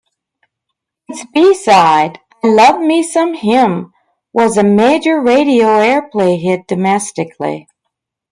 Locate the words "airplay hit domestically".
5.67-7.67